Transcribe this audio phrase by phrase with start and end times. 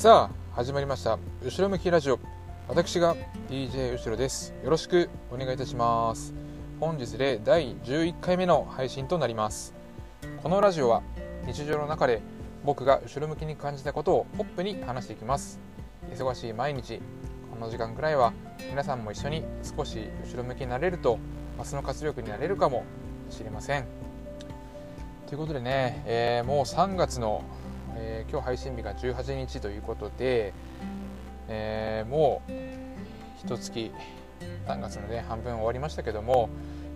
[0.00, 1.18] さあ始まりました。
[1.44, 2.18] 後ろ向きラジオ。
[2.68, 3.14] 私が
[3.50, 4.54] DJ 後ろです。
[4.64, 6.32] よろしくお願いいたします。
[6.80, 9.74] 本日で第11回目の配信となります。
[10.42, 11.02] このラジオは
[11.46, 12.22] 日常の中で
[12.64, 15.60] 僕が後ろ向きに感じたことをポップに話していきます。
[16.10, 17.02] 忙しい毎日
[17.50, 18.32] この時間くらいは
[18.70, 21.18] 皆さんも一緒に少し後ろ向きになれると
[21.58, 22.84] 明日の活力になれるかも
[23.28, 23.84] しれません。
[25.26, 27.44] ということでね、えー、もう3月の
[27.96, 30.52] えー、今日配信日が18日ということで、
[31.48, 32.52] えー、もう
[33.44, 33.90] 一月
[34.66, 36.48] 3月のね半分終わりましたけども、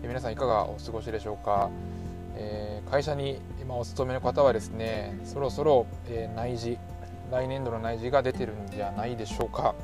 [0.03, 1.71] えー、皆さんいかがお過ごしでしょうか、
[2.37, 6.81] え会社に今お勤めの方はですねそろそろ、え内示
[7.31, 9.75] 来年度の内示が出てるんじゃないでしょうか、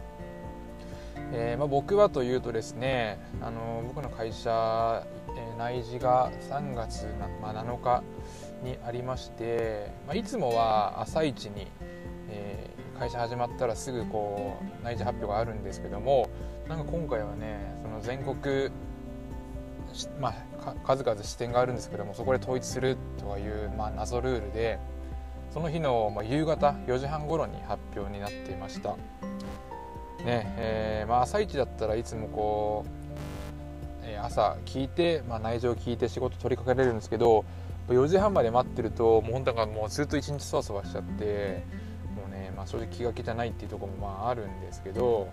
[1.32, 5.04] えまあ、僕はというとですねあの僕の会社、
[5.36, 7.06] え内示が3月、
[7.42, 8.02] まあ、7日
[8.62, 11.66] にありまして、まあ、いつもは朝一に、
[12.28, 16.28] えー、会社始まったらすぐこう内示発表があるんですけども
[16.68, 18.70] なんか今回はねその全国
[20.20, 24.78] まあ、数々視点があるんですけどもそこで統一するとかいう、まあ、謎ルールで
[25.52, 28.90] その日の、まあ、夕方4時半頃に発表になっていました、
[30.24, 33.00] ねえーまあ、朝一だったらいつもこう、
[34.22, 37.44] 朝聞いて、まあ、内情を聞いて仕事取り掛かれるんですけど
[37.94, 41.64] 4時半まで待ってるともう本当もうずっと一日そわそわしちゃって
[42.16, 45.28] もうね、まあ、正直気が気じゃないっていうところもまああるんですけど。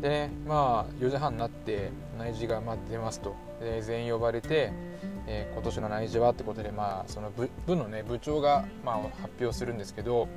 [0.00, 3.34] でねまあ4時半になって内示がまあ出ますと。
[3.60, 4.72] で全員呼ばれて、
[5.26, 10.28] えー、今年の内示はってことでまあその部部のね部長がまあ発表するんですけど、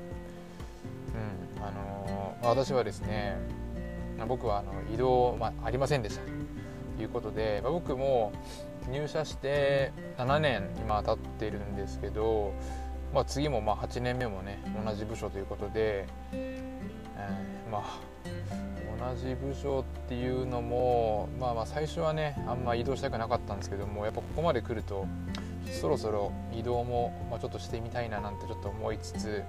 [1.58, 3.38] うんあのー、私はですね
[4.28, 6.22] 僕はあの移動、まあ、ありませんでした。
[6.98, 8.32] ということで、まあ、僕も
[8.90, 12.54] 入社して7年今経ってるんですけど、
[13.14, 18.00] まあ、次もまあ8年目もね同じ部署ということで、えー、まあ
[19.02, 25.08] 同じ部署っていうのも、まあ、まあ最初はねあんま移動したくなかったんですけどもやっぱここまで来ると
[25.72, 29.44] そろそろ移動も、ま、ちょっとしてみたいななんてちょっと思いつつ、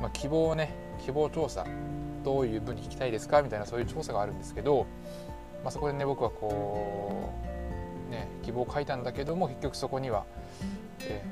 [0.00, 0.74] まあ、希望をね
[1.04, 1.66] 希望調査
[2.24, 4.86] どういう部に引きたいですかみたいなそういう調査があるんですけど、
[5.62, 7.55] まあ、そこでね僕はこう
[8.10, 10.24] ね、希望を書いたんだけども結局そこには、
[11.00, 11.22] え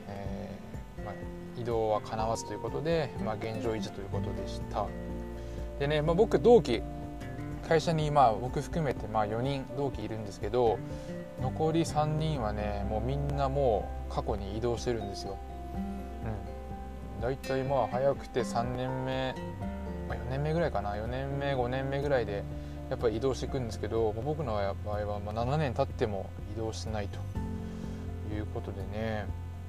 [0.99, 1.15] ーまあ、
[1.61, 4.87] 移動はかなわずということで、まあ、現状維持ということでした。
[5.79, 6.83] でね、まあ、僕同期
[7.69, 10.79] 会社にまあ僕含めてまあ4人同期いるんですけど
[11.41, 15.39] 残り3人はねもうみんなもう過去に移動してるんですよ、
[17.17, 19.35] うん、だいたいまあ早くて3年目、
[20.09, 20.93] まあ、4年目ぐらいかな。
[20.93, 22.45] 4年目5年目ぐらいで
[22.91, 24.53] やっぱり移動していくんですけど僕の
[24.85, 27.19] 場合はまあ7年経っても移動しないと
[28.35, 29.27] いうことでね。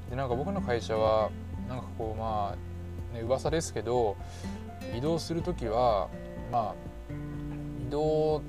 [0.10, 1.32] でなんか僕の会社は
[1.68, 2.56] なんかこうま
[3.14, 4.16] あね噂ですけど
[4.96, 6.10] 移動する時は
[6.52, 6.76] まあ
[7.88, 8.42] 移動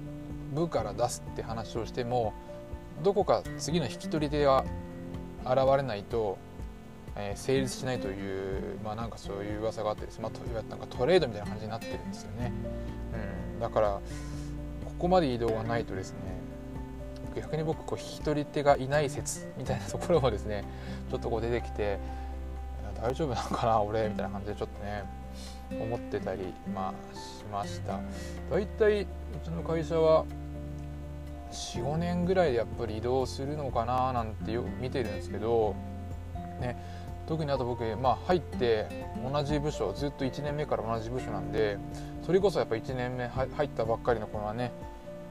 [0.55, 2.35] 部から出すって話をしても
[3.03, 4.65] どこか次の引き取り手は
[5.45, 6.39] 現れないと、
[7.15, 12.53] えー、成立しないというまあなんかそういう噂があってですね、まあ、なんかトレードみたいな感じになってるんですよね、
[13.55, 14.01] うん、だからこ
[14.99, 16.19] こまで移動がないとですね
[17.37, 20.65] 逆に僕こう引き取り手がいない説みたいなところもですね
[21.11, 21.99] ちょっとこう出てきて
[23.01, 25.05] 大丈夫なのかな俺みたいな感じでちょっとね
[25.79, 28.01] 思ってたり、まあ、しました。
[28.51, 29.07] だいたいう
[29.45, 30.25] ちの会社は
[31.51, 35.75] 45年ぐらいでやっぱり移動するのかななんてよく見てるんですけど、
[36.61, 36.77] ね、
[37.27, 38.87] 特にあと僕、まあ、入って
[39.31, 41.79] 同じ部署ずっと1年目から同じ部署なんで
[42.25, 44.73] それこそやっぱ1年目入ったばっかりの子はね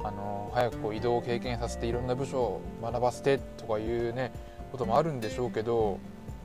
[0.03, 4.31] あの早くこう移動を経験させていろんな部署を学ばせてとかいうね
[4.71, 5.99] こともあるんでしょうけど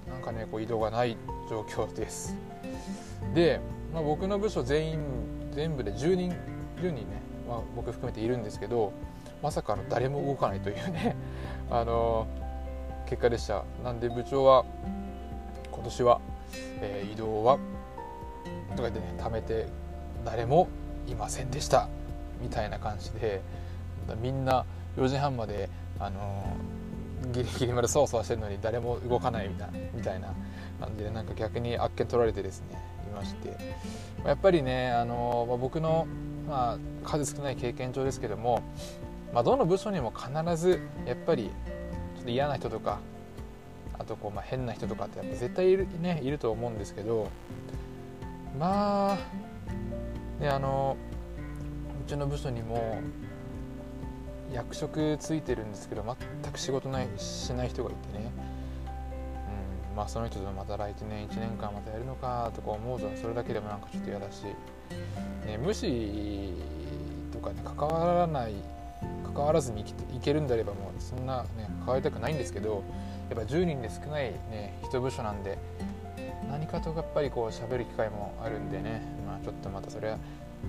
[0.09, 1.17] なんかねこう移動がない
[1.49, 2.37] 状況です。
[3.35, 3.61] で、
[3.93, 5.01] まあ、僕の部署全員
[5.53, 6.31] 全部で10人
[6.77, 7.05] 10人ね、
[7.49, 8.93] まあ、僕含めているんですけど
[9.43, 11.17] まさかの誰も動かないというね
[11.71, 12.27] あの
[13.07, 14.65] 結果でしたなんで部長は
[15.71, 16.21] 今年は、
[16.81, 17.59] えー、移動は
[18.77, 19.67] とか言ってね貯めて
[20.25, 20.69] 誰も
[21.09, 21.89] いませんでした
[22.41, 23.41] みたいな感じで
[24.21, 24.65] みんな
[24.97, 26.57] 4時半まで、あの
[27.33, 30.35] ギリギリまでそわそわしてるのに誰も動かないみたいなみたいな
[30.81, 33.57] 感じでなんか逆にあっけ取られてですねいまして。
[34.25, 36.07] やっぱりね、あのまあ、僕の、
[36.49, 38.63] まあ、数少ない経験上ですけども、
[39.33, 41.45] まあ、どの部署にも必ずやっぱり
[42.17, 42.99] ちょっと嫌な人とか
[43.99, 47.29] あとこう、まあ、変な人とかってやっぱ絶対いる,、ね、いると思うんですけど
[48.59, 49.19] まあ
[50.41, 50.97] であの
[52.11, 53.01] ちの部署にも
[54.53, 58.33] 役職ついてるんですけど全く仕事ないしない人がいてね、
[59.93, 64.43] うんまあ、その人とまた来年1年間またやるのかとか思うとそれだけでもなんかちょっと嫌だし、
[65.47, 66.53] ね、無視
[67.33, 68.55] とかね関わらない
[69.23, 72.83] 関わらずに生きていけるんであればもうそんなね関わりたくないんですけど
[73.29, 75.59] やっぱ10人で少ないね一部署なんで
[76.51, 80.19] 何かとやっぱりこう喋る機会もあるんでね、まあ、ちょっとまたそれは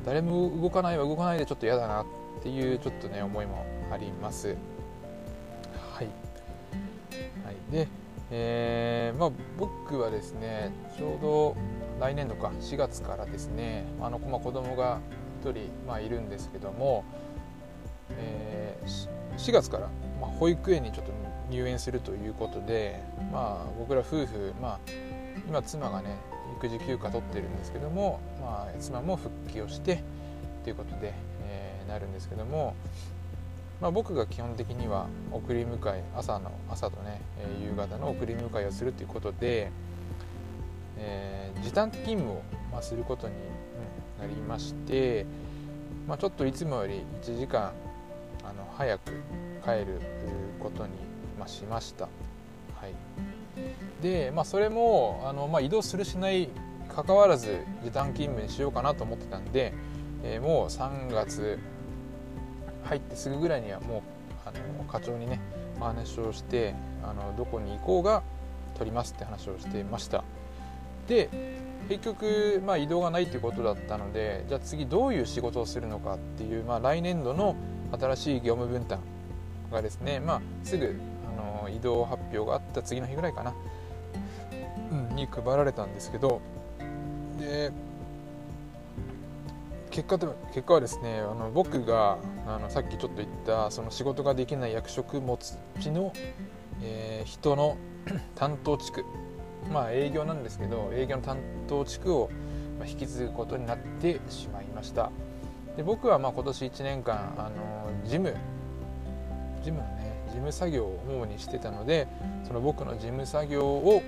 [0.05, 2.05] 誰も動かないは動かないでちょっと嫌だなっ
[2.41, 4.55] ていうちょっとね思いもあります。
[5.95, 6.07] はい、
[7.45, 7.87] はい、で、
[8.31, 11.55] えー、まあ、僕はですねちょうど
[11.99, 14.99] 来年度か4月からですねあの、まあ、子供が
[15.43, 17.03] 1人、まあ、いるんですけども、
[18.17, 19.89] えー、4月から、
[20.19, 21.11] まあ、保育園にちょっと
[21.49, 24.79] 入園するということで、まあ、僕ら夫婦、まあ、
[25.47, 26.15] 今妻がね
[26.61, 30.03] 育児休暇取ってるんですけども、まあ、妻も復帰をして
[30.63, 31.13] ということで、
[31.47, 32.75] えー、なるんですけども、
[33.81, 39.71] まあ、僕が基本的には送り迎え朝の朝とね、え、夕方の送り迎えをするということで、
[40.99, 43.33] えー、時短勤務を、まあ、することに、
[44.19, 45.25] なりまして、
[46.07, 47.71] まあ、ちょっといつもより1時間
[48.43, 49.13] あの早く
[49.65, 49.99] 帰る
[50.59, 50.91] ことに、
[51.39, 52.07] ま、しました。
[52.79, 53.40] はい
[54.01, 56.49] で、まあ、それもあの、まあ、移動するしない
[56.89, 59.73] かかわらず時短勤務にしようかなと思ってたんで、
[60.23, 61.59] えー、もう3月
[62.83, 64.01] 入ってすぐぐらいにはもう
[64.45, 65.39] あの課長にね
[65.79, 68.23] 話をしてあのどこに行こうが
[68.77, 70.23] 取りますって話をしていました。
[71.07, 71.29] で
[71.89, 77.55] 結局、まあ、移動がないということだったのでじゃあ次どういう仕事をするのかっていう、まあ、来年度の
[77.99, 78.99] 新しい業務分担
[79.71, 80.95] がですね、まあ、すぐ
[81.75, 83.53] 移動発表があった次の日ぐらいかな、
[84.91, 86.41] うん、に配られたんですけど
[87.39, 87.71] で
[89.89, 95.37] 結果と結果はですねあの僕があのさっきちょっと言ったその仕事ができない役職持
[95.79, 96.13] ちの、
[96.81, 97.77] えー、人の
[98.35, 99.05] 担当地区。
[99.71, 101.37] まあ営業なんですけど営業の担
[101.67, 102.29] 当地区を
[102.85, 105.11] 引き継ぐことになってしまいました。
[105.77, 108.29] で僕はまあ今年1年間あの事務
[109.61, 110.00] 事務のね
[110.31, 112.07] 事務作業を主にしてたので
[112.43, 114.01] その僕の事務作業を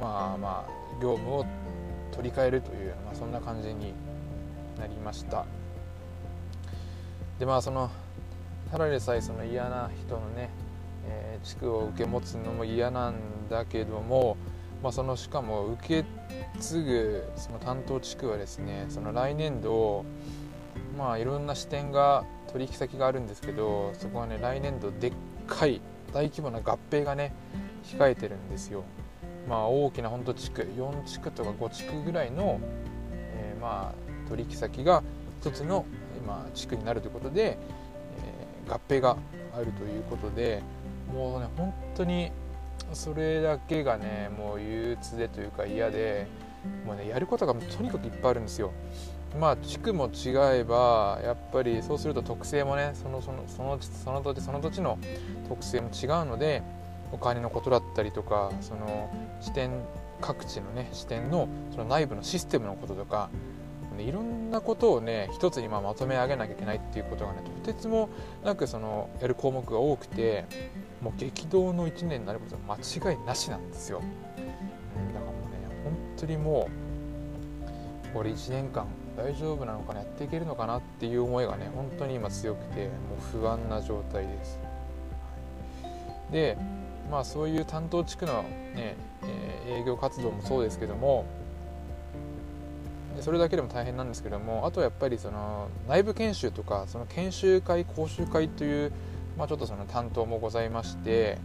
[0.00, 1.46] まあまあ業務を
[2.12, 3.92] 取り替えるという、まあ、そんな感じに
[4.78, 5.44] なりました。
[7.38, 7.90] でまあその
[8.70, 10.50] ただでさえその嫌な人のね、
[11.06, 13.14] えー、地区を受け持つのも嫌なん
[13.50, 14.36] だけども、
[14.82, 16.04] まあ、そのしかも受け
[16.60, 20.04] 継ぐその担当地区はですねその来年度
[20.96, 25.12] まあいろんな視点が取引先があるんですけどそこはね来年度でっ
[25.46, 25.80] かい
[26.12, 27.32] 大規模な合併がね
[27.84, 28.84] 控えてるんですよ。
[29.48, 32.60] まあ、大きな本当地区4地区とか5地区ぐらいの、
[33.12, 35.02] えー、まあ取引先が
[35.40, 35.84] 一つの
[36.16, 37.58] 今地区になるということで、
[38.66, 39.18] えー、合併が
[39.54, 40.62] あるということで
[41.12, 42.30] もうね本当に
[42.94, 46.26] それだけがねもう憂鬱でというか嫌で
[46.86, 48.72] もうねやることがとにかくいっぱいあるんですよ。
[49.38, 54.98] まあ地区も違えばやっぱりそうすると特性もねそのそのそのその土地その土地の
[55.48, 56.62] 特性も違うので
[57.12, 59.10] お金のことだったりとかその
[59.40, 59.70] 視点
[60.20, 63.30] 各地のね視点のその内部のシステムのこととか
[63.98, 68.08] いろんなことをね一つにままとめ上げなきゃいけないっていうことがねとてつも
[68.44, 70.46] なくそのやる項目が多くて
[71.00, 76.83] もう激動の1年になることは間違いなしなんですよ、だからもうね本当にもう
[78.14, 84.60] これ1年間大丈夫なのかなやっていけるのかなっていう思いがね本当に今強くてもう不安な状態です。
[86.30, 86.56] で
[87.10, 88.44] まあそういう担当地区の、
[88.74, 88.96] ね
[89.66, 91.26] え、営業活動もそうですけども
[93.20, 98.92] それだけでも大変なんですけどもあとはやっぱりその内部研修とかその研修会講習会という、
[99.36, 101.38] まあ、ちょっとその担当もございまして、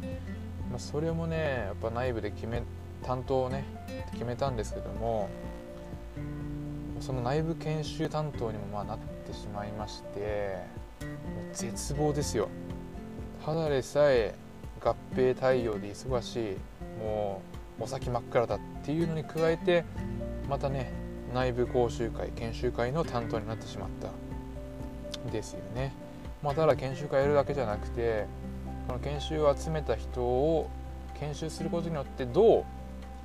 [0.69, 2.63] まあ、それもねやっぱ内部で決め
[3.03, 3.65] 担当をね
[4.13, 5.29] 決めたんですけども
[6.99, 10.57] その内部研修担当にもまあなってしまいまして
[11.01, 11.07] も
[11.51, 12.49] う絶望ですよ。
[13.45, 14.35] ただでさえ
[14.81, 16.57] 合併対応で忙しい
[17.01, 17.41] も
[17.79, 19.85] うお先真っ暗だっていうのに加えて
[20.49, 20.91] またね
[21.33, 24.09] 内部講習会研修会の担当になってしまった。
[25.31, 25.93] ですよね、
[26.41, 28.25] まあ、ただ研修会やるだけじゃなくて
[28.87, 30.69] この研修を集めた人を
[31.19, 32.65] 研修することによってどう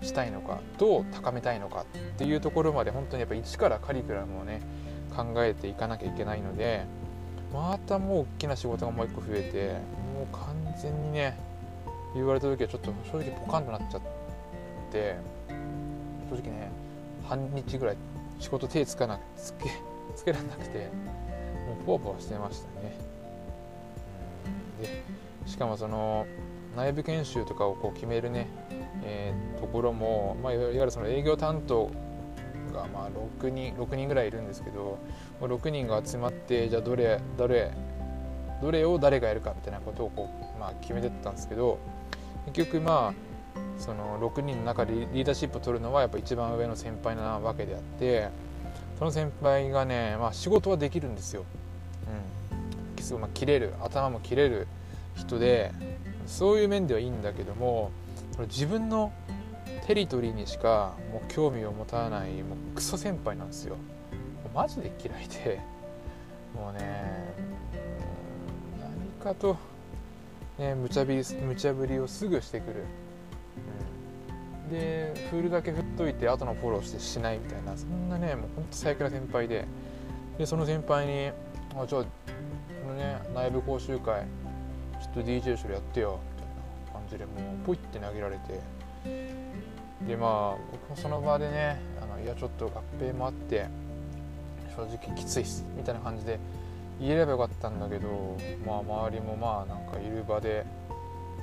[0.04, 4.60] したいのかどう高めたいのかっていうところまで本当にやっぱ一からカリキュラムをね
[5.16, 6.84] 考えていかなきゃいけないので
[7.52, 9.72] またもう大きな仕事がもう一個増えて
[10.14, 11.38] もう完全にね
[12.14, 14.00] 言われた時はちょっと正直ポカンとなっちゃっ
[14.92, 15.16] て
[16.30, 16.70] 正直ね
[17.24, 17.96] 半日ぐらい
[18.40, 19.70] 仕事手つかなつけ
[20.14, 20.78] つけられなくて
[21.66, 22.96] もうポワポワしてましたね。
[24.80, 26.26] でしかもその
[26.76, 28.48] 内部研修とかをこう決めるね、
[29.04, 31.90] えー、ところも、まあ、いわゆるその営業担当
[32.72, 33.10] がまあ
[33.42, 34.98] 6人 ,6 人ぐらいいるんですけど
[35.40, 37.72] 6人が集まってじゃあどれどれ
[38.60, 41.78] どれを誰がやるかみたいなことをこう、まあ、決めてったんですけど
[42.46, 48.28] 結局まあその6人の中でリーダーシップを取るのはやっぱ一番上の先輩なわけであって
[48.98, 51.44] その先輩がね、まあ、仕事はできるんですよ、
[52.96, 54.66] うん、すごいまあ切れる頭も切れる
[55.16, 55.72] 人で
[56.26, 57.90] そういう面ではいいんだけども
[58.42, 59.12] 自分の
[59.86, 63.76] テリトリーにしかもう興味を持たないもうクソ先輩なんですよ。
[64.54, 65.60] マジで嫌いで。
[66.54, 67.34] もうね
[68.80, 69.56] 何かと、
[70.58, 72.84] ね、無茶ぶり無茶ぶりをすぐしてくる、
[74.64, 77.76] うん、で振るだけ振っといて後のフォローしてしないみたいな。
[77.76, 79.66] そんなねもうほんと最悪な先輩で。
[80.38, 81.30] でその先輩に
[81.78, 82.08] 「あじゃあこ
[82.88, 84.22] のね内部講習会
[85.00, 86.18] ちょっと DJ 後ろやってよ」
[87.14, 88.60] みたいな感じでもうポイって投げられて。
[90.06, 93.66] でまあ僕もその場でねあのいやちょっと合併もあって
[94.76, 96.38] 正直きついっすみたいな感じで
[97.00, 100.66] 言えればよかったんだけどまあ周りもまあなんかいる場で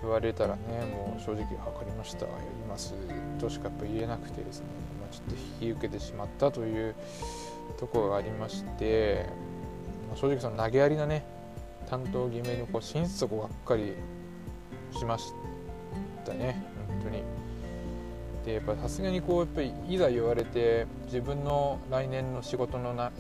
[0.02, 0.62] 言われたらね
[0.92, 2.94] もう正直「分かりましたやります」
[3.40, 4.66] としかやっぱ言えなくてですね、
[5.00, 6.96] まあ、ちょっと引き受けてしまったという
[7.80, 9.26] ところがありまして、
[10.08, 11.24] まあ、正直その投げやりなね
[11.90, 13.96] 担当決めにこう心底がっかり
[14.98, 15.34] しまし
[16.32, 17.24] たね本当に。
[18.46, 23.14] でやっぱさすがにこうやっぱりいざ言われて自分の来年の仕事のな、ね、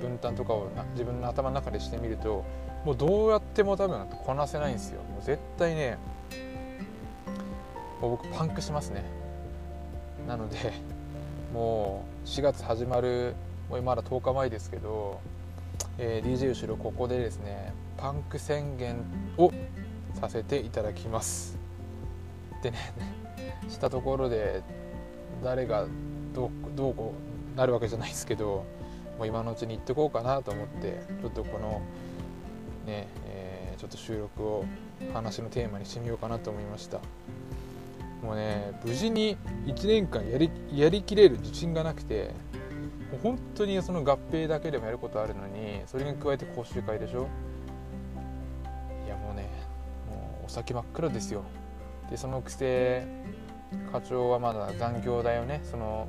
[0.00, 2.44] 分担とかをな自分の頭の中でしてみると
[2.84, 5.00] もうどうやっても多分こなせないんですよ。
[5.02, 5.96] もう絶対ね
[8.00, 9.04] もう僕パンクしますね。
[10.28, 10.72] なので
[11.54, 13.34] もう4月始まる
[13.70, 15.20] もうまだ10日前ですけど、
[15.98, 18.96] えー、DJ 後ろここでですねパンク宣言
[19.38, 19.52] を
[20.20, 21.61] させていただきます。
[22.62, 22.78] でね
[23.68, 24.62] したところで
[25.42, 25.86] 誰が
[26.34, 27.14] どうどうこ
[27.54, 28.64] うなるわけじゃないですけど
[29.18, 31.82] もう今のうちに言ってこうかなと思ってちょっとこの
[32.86, 34.64] ね、えー、ちょっと収録を
[35.12, 36.98] 話のテーマにしてみようかなと思いました。
[38.22, 42.30] もうね無事に1年間やりやりきれる自信がなくて
[43.10, 47.26] もう本当にその合併だけでもやることあるのにそれに加えて講習会でしょ。
[49.06, 49.48] いやもうね
[50.08, 51.42] もうお酒真っ暗ですよ。
[52.12, 53.06] でそのくせ
[53.90, 56.06] 課長はまだ残業だよねその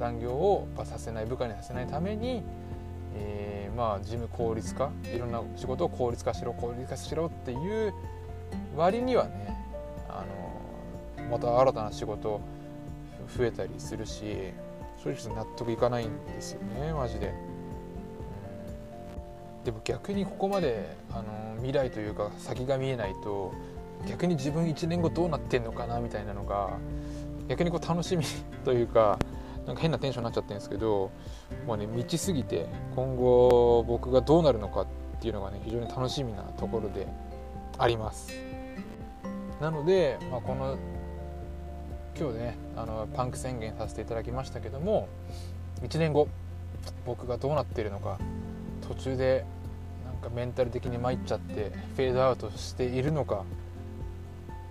[0.00, 2.42] 残業をさせない部下にさせないために、
[3.14, 7.94] えー、まあ事務効率化いろんな仕事を効率化しろ効率化しろっていう
[8.76, 9.56] 割にはね
[10.08, 10.24] あ
[11.22, 12.40] のまた新たな仕事
[13.38, 14.24] 増えたりするし
[15.04, 17.32] 正直納得いかないんですよねマジで。
[19.64, 23.52] でも逆にここまであの未来というか先が見えないと
[24.06, 26.78] 逆に自分1年後どうなってんのかなみたいなのが
[27.48, 28.24] 逆にこう楽しみ
[28.64, 29.18] というか
[29.66, 31.10] なんか変なテンションになっちゃってるんですけど
[31.66, 34.86] もうね道すぎて今後僕がどうなるのかっ
[35.20, 37.06] ていうのがね非常に楽しみなところで
[37.78, 38.32] あります。
[39.60, 40.76] なので、まあ、この
[42.18, 45.08] 今日ねあのパンク宣言させていただきましたけども
[45.82, 46.28] 1年後
[47.04, 48.18] 僕がどうなってるのか
[48.86, 49.44] 途中で
[50.04, 53.44] なんかメンタル的に参っちゃってフェードアウトしているのか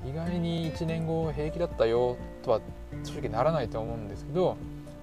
[0.07, 2.62] 意外に1年後平気だったよとは
[3.03, 4.55] 正直ならないと思うんですけど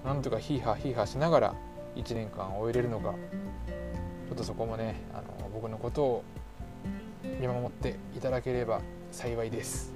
[0.05, 1.55] なんとかヒーハーヒーハーしながら
[1.97, 3.15] 1年間終えれるのか
[4.29, 6.25] ちょっとそこもねあの僕のことを
[7.41, 8.81] 見守っていただければ
[9.11, 9.93] 幸いです。